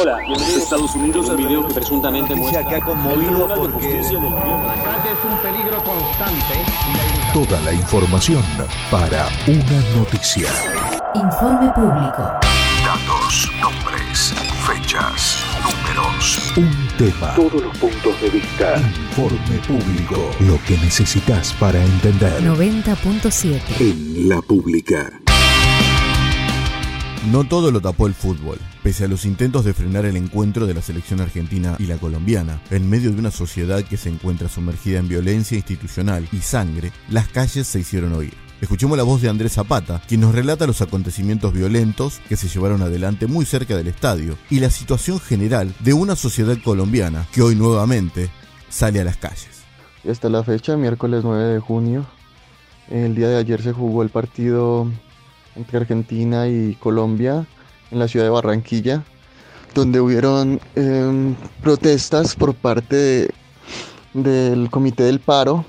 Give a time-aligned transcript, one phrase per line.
[0.00, 1.28] Hola, bienvenidos a Estados Unidos.
[1.28, 4.22] Un video que presuntamente muestra que ha conmovido porque es un
[5.42, 6.64] peligro constante.
[7.34, 8.42] Toda la información
[8.90, 10.48] para una noticia.
[11.14, 12.22] Informe público.
[12.82, 14.32] Datos, nombres,
[14.66, 16.52] fechas, números.
[16.56, 17.34] Un tema.
[17.34, 18.78] Todos los puntos de vista.
[18.78, 20.30] Informe público.
[20.40, 22.42] Lo que necesitas para entender.
[22.42, 23.60] 90.7.
[23.80, 25.20] En la pública.
[27.28, 30.72] No todo lo tapó el fútbol, pese a los intentos de frenar el encuentro de
[30.72, 32.62] la selección argentina y la colombiana.
[32.70, 37.28] En medio de una sociedad que se encuentra sumergida en violencia institucional y sangre, las
[37.28, 38.32] calles se hicieron oír.
[38.62, 42.80] Escuchemos la voz de Andrés Zapata, quien nos relata los acontecimientos violentos que se llevaron
[42.80, 47.54] adelante muy cerca del estadio y la situación general de una sociedad colombiana que hoy
[47.54, 48.30] nuevamente
[48.70, 49.62] sale a las calles.
[50.10, 52.06] Hasta la fecha, miércoles 9 de junio,
[52.88, 54.88] el día de ayer se jugó el partido
[55.56, 57.46] entre Argentina y Colombia
[57.90, 59.02] en la ciudad de Barranquilla,
[59.74, 63.30] donde hubieron em, protestas por parte
[64.14, 65.64] del Comité del Paro,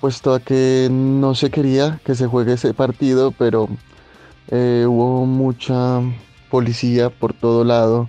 [0.00, 3.68] puesto a que no se quería que se juegue ese partido, pero
[4.48, 6.00] eh, hubo mucha
[6.50, 8.08] policía por todo lado.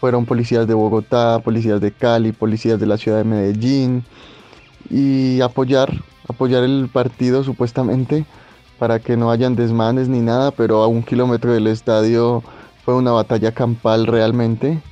[0.00, 4.04] Fueron policías de Bogotá, policías de Cali, policías de la ciudad de Medellín
[4.90, 5.92] y apoyar,
[6.28, 8.26] apoyar el partido supuestamente
[8.82, 12.42] para que no hayan desmanes ni nada, pero a un kilómetro del estadio
[12.84, 14.82] fue una batalla campal realmente.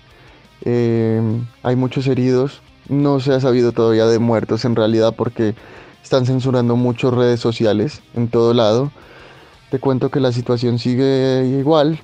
[0.65, 1.21] Eh,
[1.65, 5.57] hay muchos heridos, no se ha sabido todavía de muertos en realidad porque
[6.05, 8.93] están censurando muchas redes sociales en todo lado.
[9.73, 11.99] Te cuento que la situación sigue igual.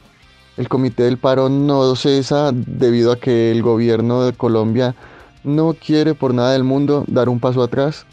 [0.57, 4.97] El comité del paro no cesa debido a que el gobierno de Colombia
[5.45, 8.07] no quiere por nada del mundo dar un paso atrás.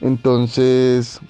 [0.00, 1.20] Entonces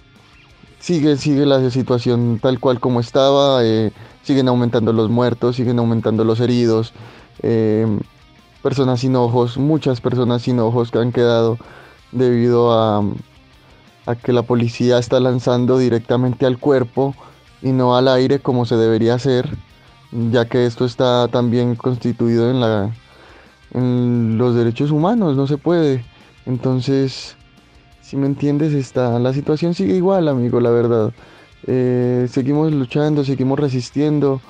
[0.78, 6.24] sigue, sigue la situación tal cual como estaba, eh, siguen aumentando los muertos, siguen aumentando
[6.24, 6.92] los heridos,
[7.42, 7.86] eh,
[8.62, 11.58] personas sin ojos, muchas personas sin ojos que han quedado
[12.12, 13.02] debido a,
[14.06, 17.14] a que la policía está lanzando directamente al cuerpo
[17.62, 19.56] y no al aire como se debería hacer,
[20.12, 22.94] ya que esto está también constituido en, la,
[23.72, 26.04] en los derechos humanos, no se puede.
[26.46, 27.36] Entonces,
[28.08, 31.12] si me entiendes, está, la situación sigue igual, amigo, la verdad.
[31.66, 34.40] Eh, seguimos luchando, seguimos resistiendo.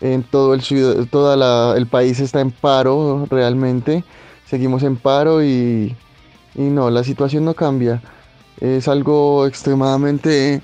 [0.00, 4.02] En todo el, toda el país está en paro realmente.
[4.46, 5.94] Seguimos en paro y,
[6.56, 8.02] y no, la situación no cambia.
[8.60, 10.60] Es algo extremadamente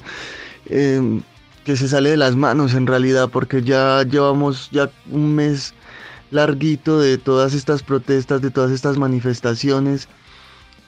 [0.66, 1.22] em,
[1.64, 5.72] que se sale de las manos en realidad porque ya llevamos ya un mes
[6.32, 10.08] larguito de todas estas protestas, de todas estas manifestaciones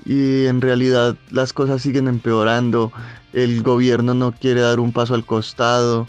[0.04, 2.92] y en realidad las cosas siguen empeorando,
[3.32, 6.06] el gobierno no quiere dar un paso al costado,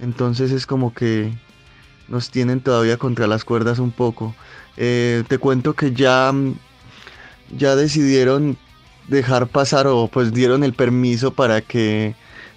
[0.00, 1.32] entonces es como que
[2.08, 4.34] nos tienen todavía contra las cuerdas un poco.
[4.76, 6.32] Eh, te cuento que ya,
[7.56, 8.56] ya decidieron
[9.08, 12.14] dejar pasar o pues dieron el permiso para que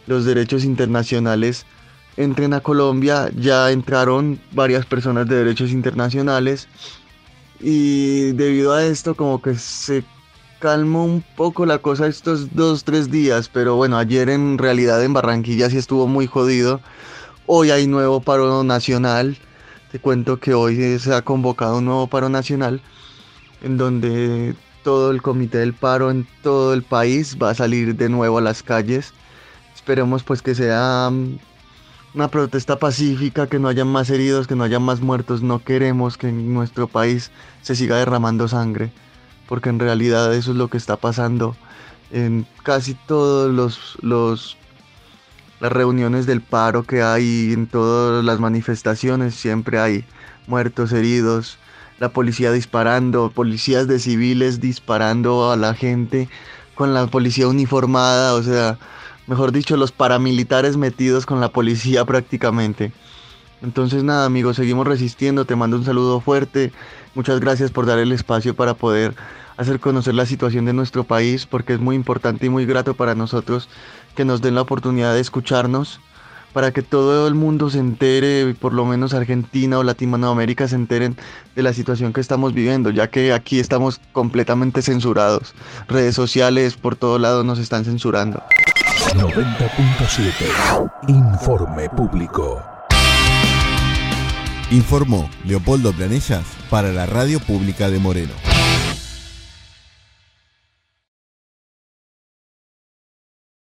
[0.08, 1.66] los derechos internacionales
[2.18, 6.68] entren a Colombia, ya entraron varias personas de derechos internacionales
[7.60, 10.04] y debido a esto como que se
[10.62, 15.12] calmó un poco la cosa estos dos, tres días, pero bueno, ayer en realidad en
[15.12, 16.80] Barranquilla sí estuvo muy jodido.
[17.48, 19.38] Hoy hay nuevo paro nacional.
[19.92, 22.80] Te cuento que hoy se ha convocado un nuevo paro nacional
[23.64, 28.08] en donde todo el comité del paro en todo el país va a salir de
[28.08, 29.14] nuevo a las calles.
[29.76, 31.40] Esperemos pues que sea mm,
[32.14, 35.42] una protesta pacífica, que no haya más heridos, que no haya más muertos.
[35.42, 37.32] No queremos que en nuestro país
[37.64, 38.92] se siga derramando sangre
[39.52, 41.58] porque en realidad eso es lo que está pasando
[42.10, 44.56] en casi todos los, los
[45.60, 50.06] las reuniones del paro que hay, en todas las manifestaciones, siempre hay
[50.48, 51.58] muertos, heridos,
[52.00, 56.30] la policía disparando, policías de civiles disparando a la gente
[56.74, 58.78] con la policía uniformada, o sea,
[59.28, 62.94] mejor dicho, los paramilitares metidos con la policía prácticamente.
[63.62, 66.72] Entonces nada amigos, seguimos resistiendo, te mando un saludo fuerte,
[67.14, 69.14] muchas gracias por dar el espacio para poder
[69.58, 73.14] hacer conocer la situación de nuestro país, porque es muy importante y muy grato para
[73.14, 73.70] nosotros
[74.16, 76.00] que nos den la oportunidad de escucharnos,
[76.54, 81.16] para que todo el mundo se entere, por lo menos Argentina o Latinoamérica se enteren
[81.56, 85.54] de la situación que estamos viviendo, ya que aquí estamos completamente censurados.
[85.88, 88.42] Redes sociales por todo lado nos están censurando.
[89.14, 92.81] 90.7 Informe Público.
[94.72, 98.51] Informó Leopoldo Planellas para la Radio Pública de Moreno.